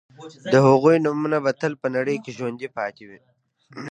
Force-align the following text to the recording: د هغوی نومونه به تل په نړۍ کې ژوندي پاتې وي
د 0.53 0.55
هغوی 0.67 0.95
نومونه 1.05 1.37
به 1.43 1.51
تل 1.61 1.73
په 1.81 1.87
نړۍ 1.95 2.17
کې 2.23 2.31
ژوندي 2.37 2.67
پاتې 2.77 3.03
وي 3.09 3.19